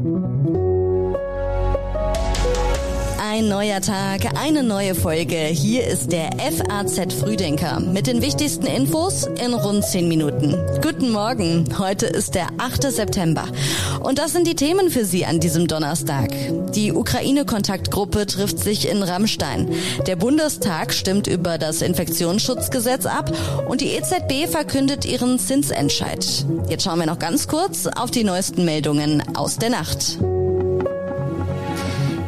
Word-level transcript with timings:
Thank 0.00 0.46
you. 0.46 0.67
Ein 3.38 3.48
neuer 3.48 3.80
Tag, 3.80 4.36
eine 4.36 4.64
neue 4.64 4.96
Folge. 4.96 5.36
Hier 5.36 5.86
ist 5.86 6.10
der 6.10 6.30
FAZ 6.38 7.14
Frühdenker 7.14 7.78
mit 7.78 8.08
den 8.08 8.20
wichtigsten 8.20 8.66
Infos 8.66 9.28
in 9.40 9.54
rund 9.54 9.84
10 9.84 10.08
Minuten. 10.08 10.56
Guten 10.82 11.12
Morgen, 11.12 11.64
heute 11.78 12.06
ist 12.06 12.34
der 12.34 12.48
8. 12.58 12.90
September. 12.90 13.44
Und 14.00 14.18
das 14.18 14.32
sind 14.32 14.48
die 14.48 14.56
Themen 14.56 14.90
für 14.90 15.04
Sie 15.04 15.24
an 15.24 15.38
diesem 15.38 15.68
Donnerstag. 15.68 16.32
Die 16.74 16.92
Ukraine-Kontaktgruppe 16.92 18.26
trifft 18.26 18.58
sich 18.58 18.88
in 18.88 19.04
Rammstein. 19.04 19.72
Der 20.08 20.16
Bundestag 20.16 20.92
stimmt 20.92 21.28
über 21.28 21.58
das 21.58 21.80
Infektionsschutzgesetz 21.80 23.06
ab 23.06 23.30
und 23.68 23.82
die 23.82 23.90
EZB 23.90 24.50
verkündet 24.50 25.04
ihren 25.04 25.38
Zinsentscheid. 25.38 26.44
Jetzt 26.68 26.82
schauen 26.82 26.98
wir 26.98 27.06
noch 27.06 27.20
ganz 27.20 27.46
kurz 27.46 27.86
auf 27.86 28.10
die 28.10 28.24
neuesten 28.24 28.64
Meldungen 28.64 29.22
aus 29.36 29.58
der 29.58 29.70
Nacht. 29.70 30.18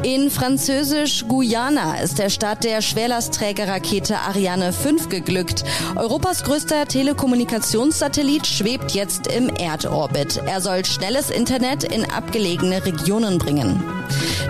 In 0.03 0.31
Französisch-Guyana 0.31 2.01
ist 2.01 2.19
der 2.19 2.31
Start 2.31 2.65
der 2.65 2.81
Schwerlastträgerrakete 2.81 4.19
Ariane 4.19 4.73
5 4.73 5.11
geglückt. 5.11 5.63
Europas 5.95 6.43
größter 6.43 6.87
Telekommunikationssatellit 6.87 8.47
schwebt 8.47 8.93
jetzt 8.93 9.27
im 9.27 9.51
Erdorbit. 9.51 10.41
Er 10.47 10.63
soll 10.63 10.87
schnelles 10.87 11.29
Internet 11.29 11.85
in 11.85 12.11
abgelegene 12.11 12.83
Regionen 12.87 13.37
bringen. 13.37 13.83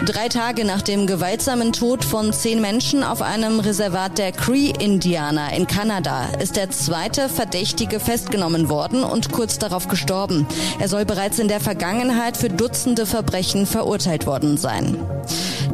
Drei 0.04 0.28
Tage 0.28 0.64
nach 0.64 0.82
dem 0.82 1.06
gewaltsamen 1.06 1.72
Tod 1.72 2.04
von 2.04 2.32
zehn 2.32 2.60
Menschen 2.60 3.04
auf 3.04 3.20
einem 3.22 3.60
Reservat 3.60 4.18
der 4.18 4.32
Cree-Indianer 4.32 5.52
in 5.52 5.66
Kanada 5.66 6.28
ist 6.40 6.56
der 6.56 6.70
zweite 6.70 7.28
Verdächtige 7.28 8.00
festgenommen 8.00 8.68
worden 8.68 9.04
und 9.04 9.30
kurz 9.30 9.58
darauf 9.58 9.88
gestorben. 9.88 10.46
Er 10.78 10.88
soll 10.88 11.04
bereits 11.04 11.38
in 11.38 11.48
der 11.48 11.60
Vergangenheit 11.60 12.36
für 12.36 12.48
Dutzende 12.48 13.04
Verbrechen 13.04 13.66
verurteilt 13.66 14.26
worden 14.26 14.56
sein. 14.56 14.96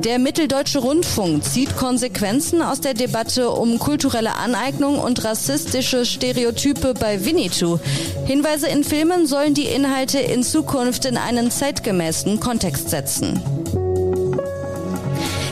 Der 0.05 0.19
Mitteldeutsche 0.19 0.81
Rundfunk 0.81 1.43
zieht 1.45 1.77
Konsequenzen 1.77 2.63
aus 2.63 2.81
der 2.81 2.95
Debatte 2.95 3.51
um 3.51 3.79
kulturelle 3.79 4.35
Aneignung 4.35 4.99
und 4.99 5.25
rassistische 5.25 6.05
Stereotype 6.05 6.95
bei 6.95 7.25
Winnetou. 7.25 7.79
Hinweise 8.27 8.67
in 8.69 8.85
Filmen 8.85 9.27
sollen 9.27 9.55
die 9.55 9.67
Inhalte 9.67 10.19
in 10.19 10.43
Zukunft 10.43 11.05
in 11.07 11.17
einen 11.17 11.51
zeitgemäßen 11.51 12.41
Kontext 12.41 12.91
setzen. 12.91 13.41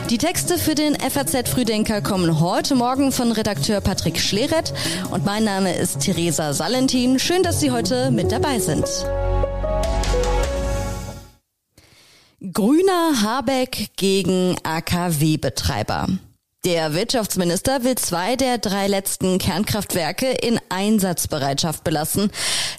Die 0.09 0.19
Texte 0.19 0.59
für 0.59 0.75
den 0.75 0.95
FAZ 0.99 1.49
Frühdenker 1.49 1.99
kommen 1.99 2.39
heute 2.39 2.75
Morgen 2.75 3.11
von 3.11 3.31
Redakteur 3.31 3.81
Patrick 3.81 4.19
Schleret 4.19 4.71
und 5.09 5.25
mein 5.25 5.43
Name 5.43 5.73
ist 5.73 6.01
Theresa 6.01 6.53
Salentin. 6.53 7.17
Schön, 7.17 7.41
dass 7.41 7.59
Sie 7.59 7.71
heute 7.71 8.11
mit 8.11 8.31
dabei 8.31 8.59
sind. 8.59 8.85
Grüner 12.53 13.23
Habeck 13.23 13.89
gegen 13.95 14.55
AKW-Betreiber. 14.61 16.07
Der 16.65 16.93
Wirtschaftsminister 16.93 17.83
will 17.83 17.95
zwei 17.95 18.35
der 18.35 18.59
drei 18.59 18.87
letzten 18.87 19.39
Kernkraftwerke 19.39 20.31
in 20.31 20.59
Einsatzbereitschaft 20.69 21.83
belassen. 21.83 22.29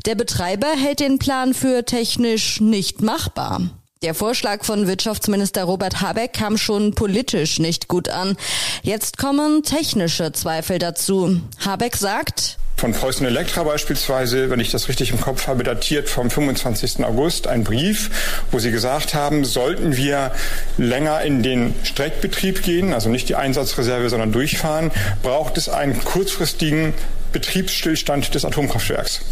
Der 0.06 0.14
Betreiber 0.14 0.68
hält 0.68 1.00
den 1.00 1.18
Plan 1.18 1.54
für 1.54 1.84
technisch 1.84 2.60
nicht 2.60 3.02
machbar. 3.02 3.62
Der 4.06 4.14
Vorschlag 4.14 4.62
von 4.62 4.86
Wirtschaftsminister 4.86 5.64
Robert 5.64 6.00
Habeck 6.00 6.32
kam 6.32 6.58
schon 6.58 6.94
politisch 6.94 7.58
nicht 7.58 7.88
gut 7.88 8.08
an. 8.08 8.36
Jetzt 8.84 9.18
kommen 9.18 9.64
technische 9.64 10.30
Zweifel 10.30 10.78
dazu. 10.78 11.40
Habeck 11.64 11.96
sagt, 11.96 12.56
von 12.76 12.92
Preußen 12.92 13.26
Elektra 13.26 13.64
beispielsweise, 13.64 14.48
wenn 14.48 14.60
ich 14.60 14.70
das 14.70 14.88
richtig 14.88 15.10
im 15.10 15.20
Kopf 15.20 15.48
habe, 15.48 15.64
datiert 15.64 16.08
vom 16.08 16.30
25. 16.30 17.04
August 17.04 17.48
ein 17.48 17.64
Brief, 17.64 18.38
wo 18.52 18.60
sie 18.60 18.70
gesagt 18.70 19.12
haben, 19.12 19.44
sollten 19.44 19.96
wir 19.96 20.30
länger 20.78 21.22
in 21.22 21.42
den 21.42 21.74
Streckbetrieb 21.82 22.62
gehen, 22.62 22.92
also 22.92 23.08
nicht 23.08 23.28
die 23.28 23.34
Einsatzreserve, 23.34 24.08
sondern 24.08 24.30
durchfahren, 24.30 24.92
braucht 25.24 25.58
es 25.58 25.68
einen 25.68 25.98
kurzfristigen 26.04 26.94
Betriebsstillstand 27.32 28.36
des 28.36 28.44
Atomkraftwerks. 28.44 29.22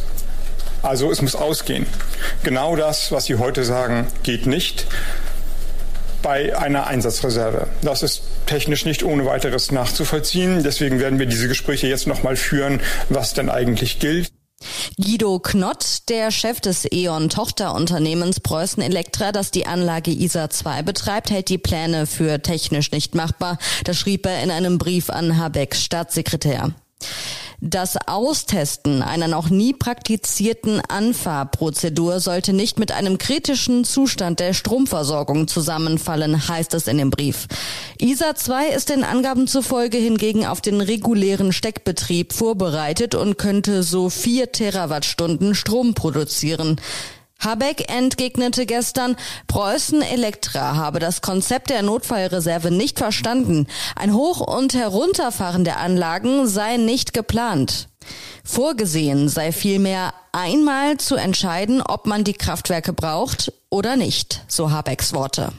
Also 0.85 1.11
es 1.11 1.23
muss 1.23 1.35
ausgehen. 1.35 1.87
Genau 2.43 2.77
das, 2.77 3.11
was 3.11 3.25
Sie 3.25 3.37
heute 3.37 3.65
sagen, 3.65 4.07
geht 4.23 4.47
nicht 4.47 4.87
bei 6.21 6.57
einer 6.57 6.87
Einsatzreserve. 6.87 7.69
Das 7.81 8.03
ist 8.03 8.23
technisch 8.45 8.85
nicht 8.85 9.03
ohne 9.03 9.25
weiteres 9.25 9.73
nachzuvollziehen. 9.73 10.63
Deswegen 10.63 11.01
werden 11.01 11.19
wir 11.19 11.25
diese 11.25 11.49
Gespräche 11.49 11.87
jetzt 11.87 12.07
nochmal 12.07 12.37
führen, 12.37 12.81
was 13.09 13.33
denn 13.33 13.49
eigentlich 13.49 13.99
gilt. 13.99 14.29
Guido 14.99 15.39
Knott, 15.39 16.09
der 16.11 16.31
Chef 16.31 16.61
des 16.61 16.87
E.ON-Tochterunternehmens 16.91 18.41
Preußen 18.41 18.83
Elektra, 18.83 19.33
das 19.33 19.51
die 19.51 19.67
Anlage 19.67 20.11
ISA 20.11 20.51
2 20.51 20.83
betreibt, 20.83 21.31
hält 21.31 21.49
die 21.49 21.59
Pläne 21.59 22.07
für 22.07 22.41
technisch 22.43 22.91
nicht 22.91 23.15
machbar. 23.15 23.57
Das 23.85 23.97
schrieb 23.97 24.27
er 24.27 24.43
in 24.43 24.51
einem 24.51 24.77
Brief 24.77 25.09
an 25.09 25.39
Habecks 25.39 25.83
Staatssekretär. 25.83 26.73
Das 27.67 27.97
Austesten 27.97 29.01
einer 29.01 29.27
noch 29.27 29.49
nie 29.49 29.73
praktizierten 29.73 30.83
Anfahrprozedur 30.87 32.21
sollte 32.21 32.53
nicht 32.53 32.79
mit 32.79 32.93
einem 32.93 33.17
kritischen 33.17 33.85
Zustand 33.85 34.39
der 34.39 34.53
Stromversorgung 34.53 35.49
zusammenfallen, 35.49 36.47
heißt 36.47 36.75
es 36.75 36.89
in 36.89 36.99
dem 36.99 37.09
Brief. 37.09 37.47
ISA 37.99 38.35
2 38.35 38.67
ist 38.69 38.91
den 38.91 39.03
Angaben 39.03 39.47
zufolge 39.47 39.97
hingegen 39.97 40.45
auf 40.45 40.61
den 40.61 40.83
regulären 40.83 41.55
Steckbetrieb 41.55 42.35
vorbereitet 42.35 43.15
und 43.15 43.39
könnte 43.39 43.83
so 43.83 44.11
vier 44.11 44.53
Terawattstunden 44.53 45.55
Strom 45.55 45.95
produzieren. 45.95 46.79
Habeck 47.45 47.91
entgegnete 47.91 48.67
gestern, 48.67 49.17
Preußen 49.47 50.03
Elektra 50.03 50.77
habe 50.77 50.99
das 50.99 51.21
Konzept 51.21 51.71
der 51.71 51.83
Notfallreserve 51.83 52.71
nicht 52.71 52.99
verstanden. 52.99 53.67
Ein 53.97 54.15
Hoch- 54.15 54.41
und 54.41 54.75
Herunterfahren 54.75 55.65
der 55.65 55.79
Anlagen 55.79 56.47
sei 56.47 56.79
nicht 56.79 57.13
geplant. 57.13 57.89
Vorgesehen 58.45 59.29
sei 59.29 59.53
vielmehr 59.53 60.13
einmal 60.33 60.99
zu 60.99 61.17
entscheiden, 61.17 61.83
ob 61.83 62.07
man 62.07 62.25
die 62.25 62.35
Kraftwerke 62.35 62.93
braucht 62.93 63.53
oder 63.71 63.97
nicht, 63.97 64.43
so 64.49 64.71
Habecks 64.71 65.13
Worte. 65.13 65.53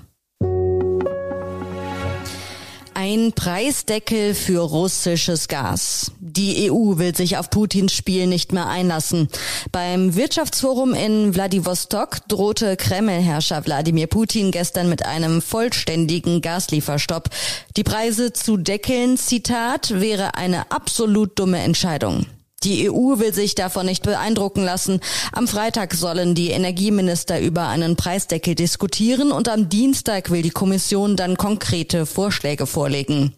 Ein 3.07 3.33
Preisdeckel 3.33 4.33
für 4.33 4.61
russisches 4.61 5.47
Gas. 5.47 6.11
Die 6.19 6.71
EU 6.71 6.97
will 6.97 7.15
sich 7.15 7.37
auf 7.37 7.51
Putins 7.51 7.93
Spiel 7.93 8.25
nicht 8.25 8.51
mehr 8.51 8.65
einlassen. 8.65 9.29
Beim 9.71 10.15
Wirtschaftsforum 10.15 10.95
in 10.95 11.35
Wladiwostok 11.35 12.27
drohte 12.27 12.75
Kreml-Herrscher 12.75 13.63
Wladimir 13.63 14.07
Putin 14.07 14.49
gestern 14.49 14.89
mit 14.89 15.05
einem 15.05 15.43
vollständigen 15.43 16.41
Gaslieferstopp. 16.41 17.29
Die 17.77 17.83
Preise 17.83 18.33
zu 18.33 18.57
deckeln, 18.57 19.17
Zitat, 19.17 20.01
wäre 20.01 20.33
eine 20.33 20.71
absolut 20.71 21.37
dumme 21.37 21.59
Entscheidung. 21.59 22.25
Die 22.65 22.89
EU 22.89 23.19
will 23.19 23.31
sich 23.31 23.53
davon 23.53 23.85
nicht 23.85 24.01
beeindrucken 24.01 24.63
lassen. 24.63 24.99
Am 25.31 25.47
Freitag 25.47 25.93
sollen 25.93 26.33
die 26.33 26.49
Energieminister 26.49 27.39
über 27.39 27.67
einen 27.67 27.95
Preisdeckel 27.95 28.55
diskutieren 28.55 29.31
und 29.31 29.47
am 29.49 29.69
Dienstag 29.69 30.31
will 30.31 30.41
die 30.41 30.49
Kommission 30.49 31.15
dann 31.15 31.37
konkrete 31.37 32.07
Vorschläge 32.07 32.65
vorlegen. 32.65 33.35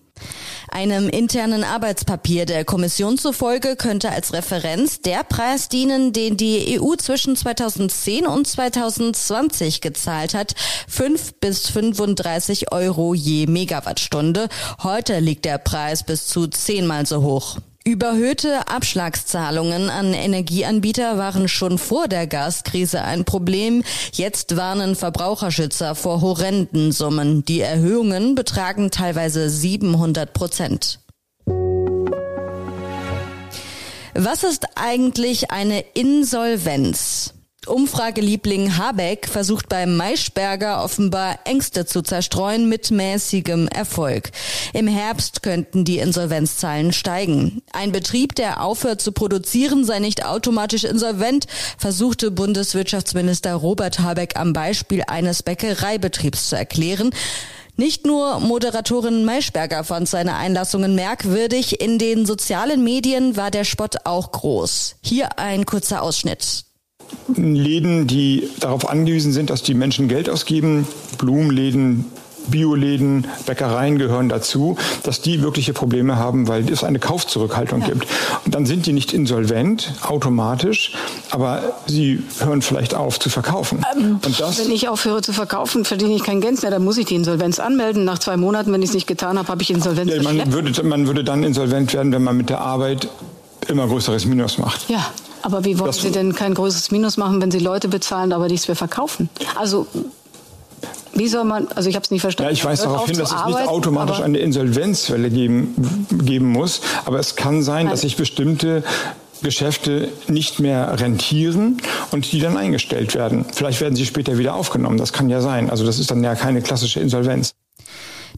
Einem 0.70 1.10
internen 1.10 1.66
Arbeitspapier 1.66 2.46
der 2.46 2.64
Kommission 2.64 3.18
zufolge 3.18 3.76
könnte 3.76 4.12
als 4.12 4.32
Referenz 4.32 5.02
der 5.02 5.24
Preis 5.24 5.68
dienen, 5.68 6.14
den 6.14 6.38
die 6.38 6.80
EU 6.80 6.96
zwischen 6.96 7.36
2010 7.36 8.28
und 8.28 8.48
2020 8.48 9.82
gezahlt 9.82 10.34
hat, 10.34 10.56
5 10.88 11.34
bis 11.42 11.70
35 11.70 12.72
Euro 12.72 13.14
je 13.14 13.46
Megawattstunde. 13.46 14.48
Heute 14.84 15.20
liegt 15.20 15.44
der 15.44 15.58
Preis 15.58 16.04
bis 16.04 16.28
zu 16.28 16.48
zehnmal 16.48 17.06
so 17.06 17.22
hoch. 17.22 17.58
Überhöhte 17.88 18.68
Abschlagszahlungen 18.68 19.90
an 19.90 20.14
Energieanbieter 20.14 21.18
waren 21.18 21.48
schon 21.48 21.78
vor 21.78 22.10
der 22.10 22.28
Gaskrise 22.28 23.02
ein 23.02 23.24
Problem. 23.24 23.82
Jetzt 24.12 24.58
warnen 24.58 24.98
Verbraucherschützer 24.98 25.96
vor 25.96 26.20
horrenden 26.20 26.92
Summen. 26.92 27.46
Die 27.46 27.62
Erhöhungen 27.62 28.36
betragen 28.36 28.92
teilweise 28.92 29.50
700 29.50 30.34
Prozent. 30.34 31.00
Was 34.14 34.44
ist 34.44 34.66
eigentlich 34.76 35.52
eine 35.52 35.80
Insolvenz? 35.94 37.37
Umfrageliebling 37.68 38.78
Habeck 38.78 39.28
versucht 39.28 39.70
beim 39.70 39.96
Maischberger 39.96 40.84
offenbar 40.84 41.40
Ängste 41.46 41.86
zu 41.86 42.02
zerstreuen 42.02 42.70
mit 42.70 42.92
mäßigem 42.92 43.68
Erfolg. 43.68 44.32
Im 44.74 44.88
Herbst 44.88 45.44
könnten 45.44 45.86
die 45.86 46.00
Insolvenzzahlen 46.00 46.94
steigen. 46.94 47.62
Ein 47.72 47.92
Betrieb, 47.92 48.36
der 48.36 48.64
aufhört 48.64 49.02
zu 49.02 49.12
produzieren, 49.12 49.86
sei 49.86 50.00
nicht 50.00 50.26
automatisch 50.26 50.84
insolvent, 50.84 51.48
versuchte 51.78 52.32
Bundeswirtschaftsminister 52.32 53.54
Robert 53.56 54.00
Habeck 54.00 54.40
am 54.40 54.54
Beispiel 54.54 55.04
eines 55.08 55.44
Bäckereibetriebs 55.44 56.50
zu 56.50 56.56
erklären. 56.56 57.12
Nicht 57.76 58.08
nur 58.08 58.40
Moderatorin 58.40 59.24
Maischberger 59.24 59.84
fand 59.84 60.10
seine 60.10 60.36
Einlassungen 60.36 60.96
merkwürdig, 60.96 61.80
in 61.80 62.00
den 62.00 62.26
sozialen 62.26 62.84
Medien 62.84 63.38
war 63.38 63.52
der 63.52 63.66
Spott 63.66 63.98
auch 64.06 64.32
groß. 64.32 64.96
Hier 65.04 65.38
ein 65.38 65.66
kurzer 65.66 66.02
Ausschnitt. 66.02 66.67
Läden, 67.36 68.08
die 68.08 68.50
darauf 68.60 68.90
angewiesen 68.90 69.32
sind, 69.32 69.50
dass 69.50 69.64
die 69.64 69.74
Menschen 69.74 70.08
Geld 70.08 70.30
ausgeben, 70.30 70.88
Blumenläden, 71.18 72.06
Bioläden, 72.50 73.28
Bäckereien 73.46 73.98
gehören 73.98 74.30
dazu, 74.30 74.78
dass 75.04 75.22
die 75.22 75.42
wirkliche 75.42 75.74
Probleme 75.74 76.18
haben, 76.18 76.48
weil 76.48 76.70
es 76.72 76.84
eine 76.84 77.00
Kaufzurückhaltung 77.00 77.82
ja. 77.82 77.88
gibt. 77.88 78.08
Und 78.46 78.56
dann 78.56 78.66
sind 78.66 78.86
die 78.86 78.94
nicht 78.94 79.14
insolvent 79.14 79.94
automatisch, 80.02 80.94
aber 81.30 81.76
sie 81.86 82.24
hören 82.40 82.62
vielleicht 82.62 82.96
auf 82.96 83.20
zu 83.20 83.30
verkaufen. 83.30 83.86
Ähm, 83.96 84.20
wenn 84.24 84.72
ich 84.72 84.88
aufhöre 84.88 85.22
zu 85.22 85.34
verkaufen, 85.34 85.86
verdiene 85.86 86.16
ich 86.16 86.24
kein 86.24 86.42
Geld 86.42 86.62
mehr, 86.62 86.72
dann 86.72 86.84
muss 86.84 86.98
ich 86.98 87.06
die 87.06 87.16
Insolvenz 87.16 87.60
anmelden. 87.60 88.06
Nach 88.06 88.20
zwei 88.20 88.38
Monaten, 88.38 88.72
wenn 88.72 88.82
ich 88.82 88.90
es 88.90 88.96
nicht 88.96 89.08
getan 89.08 89.38
habe, 89.38 89.50
habe 89.50 89.62
ich 89.62 89.70
Insolvenz. 89.70 90.12
Ja, 90.14 90.24
man, 90.24 90.52
würde, 90.52 90.84
man 90.84 91.08
würde 91.08 91.24
dann 91.24 91.44
insolvent 91.44 91.94
werden, 91.94 92.14
wenn 92.14 92.24
man 92.24 92.38
mit 92.38 92.50
der 92.50 92.62
Arbeit 92.62 93.10
immer 93.68 93.88
größeres 93.88 94.26
Minus 94.26 94.58
macht. 94.58 94.90
Ja. 94.90 95.06
Aber 95.44 95.64
wie 95.64 95.78
wollen 95.80 95.88
das 95.88 96.02
Sie 96.02 96.12
denn 96.12 96.34
kein 96.34 96.54
größeres 96.54 96.92
Minus 96.92 97.16
machen, 97.18 97.42
wenn 97.42 97.52
Sie 97.52 97.60
Leute 97.60 97.88
bezahlen, 97.88 98.34
aber 98.34 98.48
nichts 98.48 98.68
mehr 98.68 98.76
verkaufen? 98.76 99.30
Also 99.56 99.88
wie 101.14 101.28
soll 101.28 101.46
man, 101.46 101.68
also 101.76 101.90
ich 101.90 101.96
habe 101.96 102.04
es 102.04 102.12
nicht 102.12 102.22
verstanden. 102.22 102.50
Ja, 102.50 102.54
ich 102.54 102.64
weise 102.64 102.84
darauf 102.84 103.06
hin, 103.06 103.18
dass 103.18 103.32
es 103.32 103.46
nicht 103.46 103.68
automatisch 103.68 104.20
eine 104.20 104.38
Insolvenzwelle 104.38 105.30
geben, 105.30 106.06
geben 106.12 106.52
muss, 106.52 106.82
aber 107.06 107.20
es 107.20 107.36
kann 107.36 107.64
sein, 107.64 107.86
Nein. 107.86 107.92
dass 107.92 108.02
sich 108.02 108.18
bestimmte 108.18 108.84
Geschäfte 109.42 110.10
nicht 110.28 110.60
mehr 110.60 111.00
rentieren 111.00 111.78
und 112.12 112.32
die 112.32 112.40
dann 112.40 112.58
eingestellt 112.58 113.16
werden. 113.16 113.46
Vielleicht 113.52 113.82
werden 113.82 113.96
sie 113.96 114.06
später 114.06 114.38
wieder 114.38 114.56
aufgenommen. 114.56 114.98
Das 114.98 115.14
kann 115.14 115.30
ja 115.30 115.42
sein. 115.42 115.70
Also 115.70 115.86
das 115.86 116.00
ist 116.00 116.12
dann 116.12 116.24
ja 116.24 116.36
keine 116.36 116.62
klassische 116.62 117.00
Insolvenz. 117.00 117.54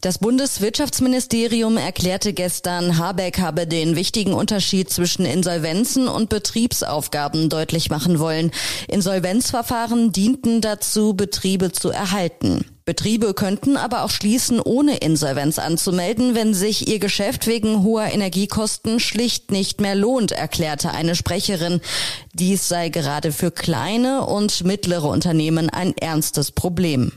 Das 0.00 0.16
Bundeswirtschaftsministerium 0.16 1.76
erklärte 1.76 2.32
gestern, 2.32 2.96
Habeck 2.96 3.38
habe 3.38 3.66
den 3.66 3.96
wichtigen 3.96 4.32
Unterschied 4.32 4.88
zwischen 4.88 5.26
Insolvenzen 5.26 6.08
und 6.08 6.30
Betriebsaufgaben 6.30 7.50
deutlich 7.50 7.90
machen 7.90 8.18
wollen. 8.18 8.50
Insolvenzverfahren 8.88 10.10
dienten 10.10 10.62
dazu, 10.62 11.12
Betriebe 11.12 11.72
zu 11.72 11.90
erhalten. 11.90 12.64
Betriebe 12.86 13.34
könnten 13.34 13.76
aber 13.76 14.02
auch 14.02 14.10
schließen, 14.10 14.58
ohne 14.58 14.96
Insolvenz 14.96 15.58
anzumelden, 15.58 16.34
wenn 16.34 16.54
sich 16.54 16.88
ihr 16.88 16.98
Geschäft 16.98 17.46
wegen 17.46 17.82
hoher 17.82 18.10
Energiekosten 18.10 19.00
schlicht 19.00 19.50
nicht 19.50 19.82
mehr 19.82 19.94
lohnt, 19.94 20.32
erklärte 20.32 20.92
eine 20.92 21.14
Sprecherin. 21.14 21.82
Dies 22.32 22.68
sei 22.68 22.88
gerade 22.88 23.32
für 23.32 23.50
kleine 23.50 24.24
und 24.24 24.64
mittlere 24.64 25.04
Unternehmen 25.10 25.68
ein 25.68 25.94
ernstes 25.98 26.52
Problem. 26.52 27.12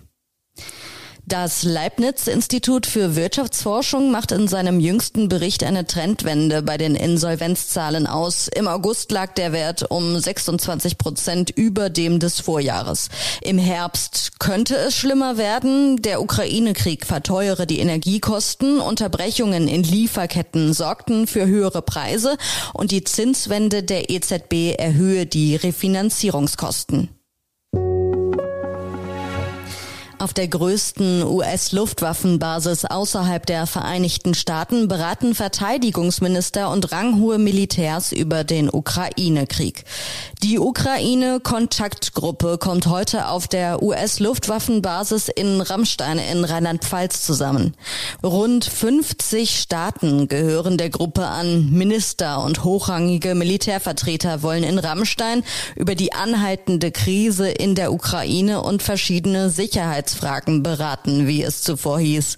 Das 1.25 1.63
Leibniz-Institut 1.63 2.85
für 2.85 3.15
Wirtschaftsforschung 3.15 4.11
macht 4.11 4.33
in 4.33 4.49
seinem 4.49 4.81
jüngsten 4.81 5.29
Bericht 5.29 5.63
eine 5.63 5.87
Trendwende 5.87 6.61
bei 6.61 6.77
den 6.77 6.95
Insolvenzzahlen 6.95 8.07
aus. 8.07 8.49
Im 8.49 8.67
August 8.67 9.09
lag 9.13 9.33
der 9.35 9.53
Wert 9.53 9.89
um 9.89 10.19
26 10.19 10.97
Prozent 10.97 11.49
über 11.49 11.89
dem 11.89 12.19
des 12.19 12.41
Vorjahres. 12.41 13.07
Im 13.41 13.57
Herbst 13.57 14.37
könnte 14.39 14.75
es 14.75 14.97
schlimmer 14.97 15.37
werden. 15.37 16.01
Der 16.01 16.21
Ukraine-Krieg 16.21 17.05
verteuere 17.05 17.65
die 17.65 17.79
Energiekosten. 17.79 18.81
Unterbrechungen 18.81 19.69
in 19.69 19.83
Lieferketten 19.83 20.73
sorgten 20.73 21.25
für 21.25 21.47
höhere 21.47 21.81
Preise 21.81 22.35
und 22.73 22.91
die 22.91 23.05
Zinswende 23.05 23.81
der 23.81 24.09
EZB 24.09 24.75
erhöhe 24.77 25.25
die 25.25 25.55
Refinanzierungskosten. 25.55 27.09
Auf 30.23 30.33
der 30.33 30.47
größten 30.47 31.23
US-Luftwaffenbasis 31.25 32.85
außerhalb 32.85 33.45
der 33.45 33.67
Vereinigten 33.67 34.33
Staaten 34.33 34.87
beraten 34.87 35.35
Verteidigungsminister 35.35 36.69
und 36.69 36.93
ranghohe 36.93 37.37
Militärs 37.37 38.13
über 38.13 38.45
den 38.45 38.69
Ukraine-Krieg. 38.69 39.83
Die 40.41 40.59
Ukraine-Kontaktgruppe 40.59 42.57
kommt 42.57 42.87
heute 42.87 43.27
auf 43.27 43.49
der 43.49 43.83
US-Luftwaffenbasis 43.83 45.27
in 45.27 45.59
Rammstein 45.59 46.19
in 46.19 46.45
Rheinland-Pfalz 46.45 47.21
zusammen. 47.25 47.73
Rund 48.23 48.63
50 48.63 49.59
Staaten 49.59 50.29
gehören 50.29 50.77
der 50.77 50.89
Gruppe 50.89 51.25
an. 51.25 51.69
Minister 51.71 52.41
und 52.45 52.63
hochrangige 52.63 53.35
Militärvertreter 53.35 54.41
wollen 54.41 54.63
in 54.63 54.79
Rammstein 54.79 55.43
über 55.75 55.95
die 55.95 56.13
anhaltende 56.13 56.91
Krise 56.91 57.49
in 57.49 57.75
der 57.75 57.91
Ukraine 57.91 58.61
und 58.61 58.81
verschiedene 58.81 59.49
Sicherheits 59.49 60.12
Sicherheitsfragen 60.13 60.63
beraten, 60.63 61.27
wie 61.27 61.43
es 61.43 61.61
zuvor 61.61 61.99
hieß. 61.99 62.37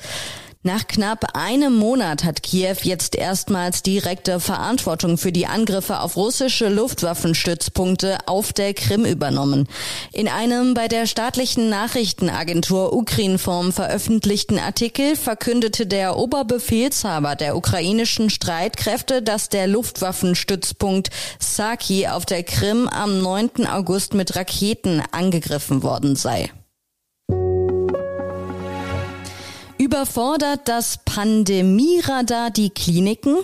Nach 0.63 0.87
knapp 0.87 1.35
einem 1.35 1.75
Monat 1.75 2.23
hat 2.23 2.41
Kiew 2.41 2.77
jetzt 2.81 3.15
erstmals 3.15 3.83
direkte 3.83 4.39
Verantwortung 4.39 5.19
für 5.19 5.31
die 5.31 5.45
Angriffe 5.45 5.99
auf 5.99 6.15
russische 6.15 6.69
Luftwaffenstützpunkte 6.69 8.17
auf 8.25 8.51
der 8.51 8.73
Krim 8.73 9.05
übernommen. 9.05 9.67
In 10.11 10.27
einem 10.27 10.73
bei 10.73 10.87
der 10.87 11.05
staatlichen 11.05 11.69
Nachrichtenagentur 11.69 12.93
Ukrinform 12.93 13.73
veröffentlichten 13.73 14.57
Artikel 14.57 15.15
verkündete 15.15 15.85
der 15.85 16.17
Oberbefehlshaber 16.17 17.35
der 17.35 17.55
ukrainischen 17.55 18.31
Streitkräfte, 18.31 19.21
dass 19.21 19.49
der 19.49 19.67
Luftwaffenstützpunkt 19.67 21.11
Saki 21.37 22.07
auf 22.07 22.25
der 22.25 22.41
Krim 22.41 22.87
am 22.87 23.21
9. 23.21 23.67
August 23.71 24.15
mit 24.15 24.35
Raketen 24.35 25.03
angegriffen 25.11 25.83
worden 25.83 26.15
sei. 26.15 26.49
Überfordert 29.85 30.67
das 30.67 30.97
Pandemieradar 31.05 32.49
die 32.49 32.71
Kliniken? 32.71 33.35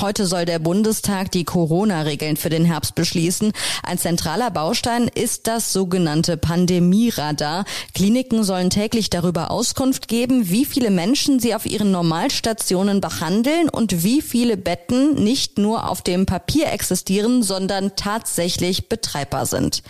Heute 0.00 0.26
soll 0.26 0.44
der 0.44 0.58
Bundestag 0.58 1.30
die 1.30 1.44
Corona-Regeln 1.44 2.36
für 2.36 2.50
den 2.50 2.64
Herbst 2.64 2.96
beschließen. 2.96 3.52
Ein 3.84 3.96
zentraler 3.96 4.50
Baustein 4.50 5.08
ist 5.14 5.46
das 5.46 5.72
sogenannte 5.72 6.36
Pandemieradar. 6.36 7.64
Kliniken 7.94 8.42
sollen 8.42 8.70
täglich 8.70 9.08
darüber 9.08 9.52
Auskunft 9.52 10.08
geben, 10.08 10.50
wie 10.50 10.64
viele 10.64 10.90
Menschen 10.90 11.38
sie 11.38 11.54
auf 11.54 11.64
ihren 11.64 11.92
Normalstationen 11.92 13.00
behandeln 13.00 13.68
und 13.68 14.02
wie 14.02 14.20
viele 14.20 14.56
Betten 14.56 15.14
nicht 15.22 15.58
nur 15.58 15.88
auf 15.88 16.02
dem 16.02 16.26
Papier 16.26 16.72
existieren, 16.72 17.44
sondern 17.44 17.94
tatsächlich 17.94 18.88
betreibbar 18.88 19.46
sind. 19.46 19.84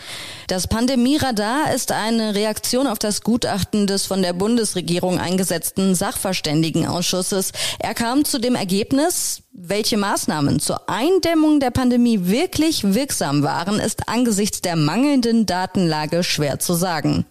Das 0.49 0.69
Pandemieradar 0.69 1.73
ist 1.75 1.93
eine 1.93 2.35
Reaktion 2.35 2.87
auf 2.87 2.99
das 2.99 3.23
Gutachten 3.23 3.87
des 3.87 4.05
von 4.05 4.21
der 4.21 4.35
Bundesregierung 4.35 5.19
eingesetzten 5.19 5.95
Sachverständigenausschusses. 5.95 7.53
Er 7.79 7.95
kam 7.95 8.27
zu 8.27 8.39
dem 8.39 8.55
Ergebnis, 8.55 9.44
welche 9.57 9.97
Maßnahmen 9.97 10.59
zur 10.59 10.91
Eindämmung 10.91 11.61
der 11.61 11.71
Pandemie 11.71 12.27
wirklich 12.27 12.93
wirksam 12.93 13.45
waren, 13.45 13.79
ist 13.79 14.09
angesichts 14.09 14.61
der 14.63 14.75
mangelnden 14.75 15.47
Datenlage 15.47 16.25
schwer 16.25 16.59
zu 16.59 16.75
sagen. 16.75 17.25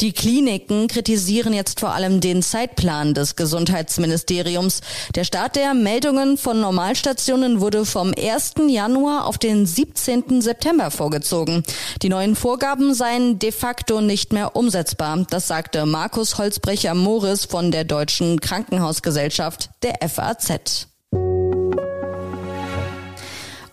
Die 0.00 0.12
Kliniken 0.12 0.86
kritisieren 0.86 1.52
jetzt 1.52 1.80
vor 1.80 1.92
allem 1.92 2.20
den 2.20 2.42
Zeitplan 2.42 3.14
des 3.14 3.34
Gesundheitsministeriums. 3.34 4.80
Der 5.16 5.24
Start 5.24 5.56
der 5.56 5.74
Meldungen 5.74 6.38
von 6.38 6.60
Normalstationen 6.60 7.60
wurde 7.60 7.84
vom 7.84 8.14
1. 8.16 8.54
Januar 8.68 9.26
auf 9.26 9.36
den 9.36 9.66
17. 9.66 10.40
September 10.40 10.92
vorgezogen. 10.92 11.64
Die 12.00 12.08
neuen 12.08 12.36
Vorgaben 12.36 12.94
seien 12.94 13.40
de 13.40 13.50
facto 13.50 14.00
nicht 14.00 14.32
mehr 14.32 14.54
umsetzbar. 14.54 15.26
Das 15.30 15.48
sagte 15.48 15.84
Markus 15.84 16.38
Holzbrecher-Moris 16.38 17.44
von 17.44 17.72
der 17.72 17.82
Deutschen 17.82 18.40
Krankenhausgesellschaft, 18.40 19.70
der 19.82 20.08
FAZ. 20.08 20.86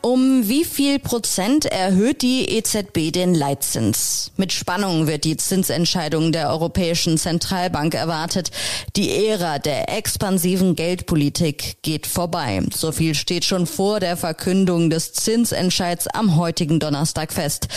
Um 0.06 0.50
wie 0.50 0.66
viel 0.66 1.00
Prozent 1.00 1.64
erhöht 1.64 2.24
die 2.24 2.50
EZB 2.50 3.14
den 3.14 3.34
Leitzins? 3.34 4.34
Mit 4.36 4.52
Spannung 4.52 5.08
wird 5.08 5.24
die 5.24 5.38
Zinsentscheidung 5.38 6.34
der 6.34 6.50
Europäischen 6.50 7.18
Zentralbank 7.18 7.94
erwartet. 7.94 8.52
Die 8.98 9.28
Ära 9.28 9.60
der 9.60 9.88
expansiven 9.98 10.76
Geldpolitik 10.76 11.78
geht 11.84 12.06
vorbei. 12.06 12.62
So 12.76 12.92
viel 12.92 13.16
steht 13.16 13.46
schon 13.46 13.66
vor 13.66 14.02
der 14.02 14.18
Verkündung 14.18 14.90
des 14.90 15.14
Zinsentscheids 15.14 16.08
am 16.08 16.36
heutigen 16.36 16.82
Donnerstag 16.82 17.32
fest. 17.32 17.70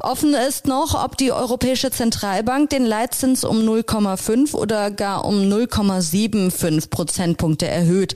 Offen 0.00 0.32
ist 0.32 0.66
noch, 0.66 1.04
ob 1.04 1.18
die 1.18 1.32
Europäische 1.32 1.90
Zentralbank 1.90 2.70
den 2.70 2.86
Leitzins 2.86 3.44
um 3.44 3.58
0,5 3.58 4.54
oder 4.54 4.90
gar 4.90 5.26
um 5.26 5.34
0,75 5.34 6.88
Prozentpunkte 6.88 7.68
erhöht. 7.68 8.14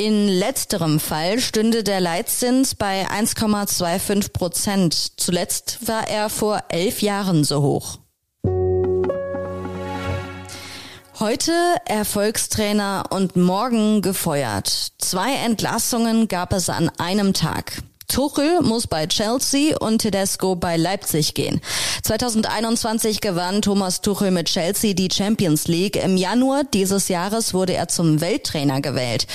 In 0.00 0.28
letzterem 0.28 1.00
Fall 1.00 1.40
stünde 1.40 1.82
der 1.82 2.00
Leitzins 2.00 2.76
bei 2.76 3.08
1,25 3.08 4.32
Prozent. 4.32 4.94
Zuletzt 5.16 5.88
war 5.88 6.06
er 6.08 6.30
vor 6.30 6.62
elf 6.68 7.02
Jahren 7.02 7.42
so 7.42 7.62
hoch. 7.62 7.98
Heute 11.18 11.52
Erfolgstrainer 11.84 13.06
und 13.10 13.34
morgen 13.34 14.00
gefeuert. 14.00 14.92
Zwei 14.98 15.34
Entlassungen 15.34 16.28
gab 16.28 16.52
es 16.52 16.70
an 16.70 16.92
einem 16.98 17.34
Tag. 17.34 17.82
Tuchel 18.08 18.62
muss 18.62 18.86
bei 18.86 19.06
Chelsea 19.06 19.76
und 19.78 19.98
Tedesco 19.98 20.56
bei 20.56 20.76
Leipzig 20.76 21.34
gehen. 21.34 21.60
2021 22.02 23.20
gewann 23.20 23.62
Thomas 23.62 24.00
Tuchel 24.00 24.30
mit 24.30 24.48
Chelsea 24.48 24.94
die 24.94 25.10
Champions 25.12 25.68
League. 25.68 26.02
Im 26.02 26.16
Januar 26.16 26.64
dieses 26.64 27.08
Jahres 27.08 27.52
wurde 27.52 27.74
er 27.74 27.88
zum 27.88 28.20
Welttrainer 28.20 28.80
gewählt. 28.80 29.26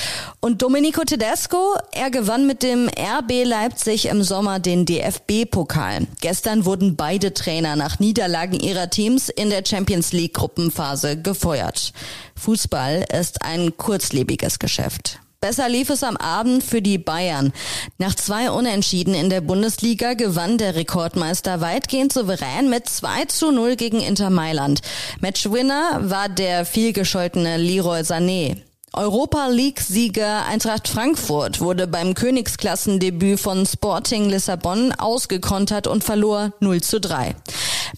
Und 0.42 0.64
Domenico 0.64 1.04
Tedesco, 1.04 1.76
er 1.92 2.10
gewann 2.10 2.48
mit 2.48 2.64
dem 2.64 2.90
RB 2.90 3.46
Leipzig 3.46 4.08
im 4.08 4.24
Sommer 4.24 4.60
den 4.60 4.86
DFB-Pokal. 4.86 6.08
Gestern 6.20 6.66
wurden 6.66 6.96
beide 6.96 7.34
Trainer 7.34 7.76
nach 7.76 8.00
Niederlagen 8.00 8.60
ihrer 8.60 8.90
Teams 8.90 9.30
in 9.30 9.52
der 9.52 9.64
Champions 9.66 10.14
League 10.14 10.34
Gruppenphase 10.34 11.22
gefeuert. 11.22 11.94
Fußball 12.36 13.06
ist 13.18 13.44
ein 13.44 13.78
kurzlebiges 13.78 14.58
Geschäft. 14.58 15.20
Besser 15.44 15.68
lief 15.68 15.90
es 15.90 16.04
am 16.04 16.16
Abend 16.16 16.64
für 16.64 16.82
die 16.82 16.98
Bayern. 16.98 17.52
Nach 17.98 18.16
zwei 18.16 18.50
Unentschieden 18.50 19.14
in 19.14 19.30
der 19.30 19.42
Bundesliga 19.42 20.14
gewann 20.14 20.58
der 20.58 20.76
Rekordmeister 20.76 21.60
weitgehend 21.60 22.14
souverän 22.14 22.70
mit 22.70 22.88
2 22.88 23.26
zu 23.26 23.52
0 23.52 23.76
gegen 23.76 24.00
Inter 24.00 24.30
Mailand. 24.30 24.80
Matchwinner 25.20 26.00
war 26.00 26.30
der 26.30 26.66
vielgescholtene 26.66 27.58
Leroy 27.58 28.04
Sané. 28.04 28.56
Europa 28.94 29.48
League-Sieger 29.48 30.46
Eintracht 30.46 30.88
Frankfurt 30.88 31.60
wurde 31.60 31.88
beim 31.88 32.14
Königsklassendebüt 32.14 33.38
von 33.38 33.66
Sporting 33.66 34.30
Lissabon 34.30 34.94
ausgekontert 34.94 35.88
und 35.88 36.06
verlor 36.06 36.54
0 36.62 36.80
zu 36.80 37.02
3. 37.02 37.36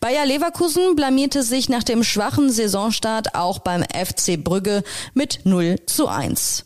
Bayer 0.01 0.25
Leverkusen 0.25 0.95
blamierte 0.95 1.43
sich 1.43 1.69
nach 1.69 1.83
dem 1.83 2.03
schwachen 2.03 2.49
Saisonstart 2.49 3.35
auch 3.35 3.59
beim 3.59 3.83
FC 3.83 4.43
Brügge 4.43 4.83
mit 5.13 5.41
0 5.43 5.75
zu 5.85 6.07
1. 6.07 6.65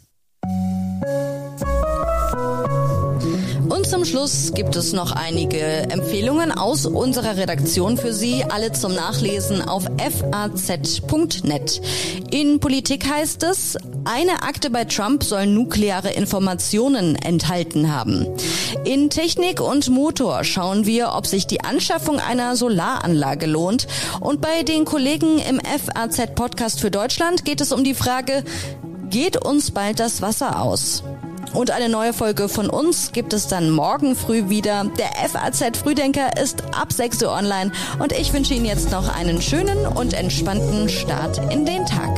Und 3.70 3.88
zum 3.88 4.04
Schluss 4.04 4.54
gibt 4.54 4.76
es 4.76 4.94
noch 4.94 5.12
einige 5.12 5.60
Empfehlungen 5.60 6.52
aus 6.52 6.86
unserer 6.86 7.38
Redaktion 7.38 7.98
für 7.98 8.14
Sie, 8.14 8.44
alle 8.44 8.72
zum 8.72 8.94
Nachlesen 8.94 9.62
auf 9.62 9.86
faz.net. 10.32 11.82
In 12.32 12.60
Politik 12.60 13.10
heißt 13.10 13.44
es, 13.44 13.78
eine 14.06 14.44
Akte 14.44 14.70
bei 14.70 14.86
Trump 14.86 15.24
soll 15.24 15.46
nukleare 15.46 16.12
Informationen 16.12 17.16
enthalten 17.16 17.94
haben. 17.94 18.28
In 18.86 19.10
Technik 19.10 19.62
und 19.62 19.90
Motor 19.90 20.44
schauen 20.44 20.86
wir, 20.86 21.14
ob 21.14 21.28
sich 21.28 21.48
die 21.48 21.62
Anschaffung 21.62 22.20
einer 22.20 22.56
Solaranlage 22.56 23.46
lohnt. 23.46 23.88
Und 24.20 24.42
bei 24.42 24.64
den 24.64 24.86
Kollegen 24.86 25.40
im 25.40 25.60
FAZ 25.60 26.34
Podcast 26.36 26.80
für 26.80 26.92
Deutschland 26.92 27.46
geht 27.46 27.62
es 27.62 27.72
um 27.72 27.84
die 27.84 27.94
Frage, 27.94 28.44
geht 29.10 29.44
uns 29.44 29.72
bald 29.72 30.00
das 30.00 30.22
Wasser 30.22 30.62
aus? 30.62 31.04
Und 31.54 31.72
eine 31.72 31.90
neue 31.90 32.14
Folge 32.14 32.48
von 32.48 32.70
uns 32.70 33.12
gibt 33.12 33.34
es 33.34 33.48
dann 33.48 33.72
morgen 33.72 34.16
früh 34.16 34.50
wieder. 34.50 34.86
Der 34.98 35.30
FAZ 35.30 35.78
Frühdenker 35.78 36.38
ist 36.42 36.64
ab 36.76 36.94
6 36.94 37.24
Uhr 37.24 37.32
online 37.32 37.72
und 37.98 38.12
ich 38.12 38.34
wünsche 38.34 38.54
Ihnen 38.54 38.66
jetzt 38.66 38.92
noch 38.92 39.14
einen 39.14 39.42
schönen 39.42 39.88
und 39.88 40.14
entspannten 40.14 40.90
Start 40.90 41.40
in 41.52 41.66
den 41.66 41.86
Tag. 41.86 42.18